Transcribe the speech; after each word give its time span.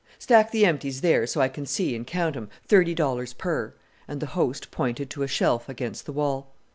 "Stack 0.17 0.49
the 0.49 0.65
empties 0.65 1.01
there 1.01 1.27
so 1.27 1.41
I 1.41 1.47
can 1.47 1.67
see 1.67 1.95
and 1.95 2.07
count 2.07 2.35
'em; 2.35 2.49
thirty 2.65 2.95
dollars 2.95 3.33
per," 3.33 3.75
and 4.07 4.19
the 4.19 4.25
host 4.33 4.71
pointed 4.71 5.11
to 5.11 5.21
a 5.21 5.27
shelf 5.27 5.69
against 5.69 6.07
the 6.07 6.11
wall. 6.13 6.55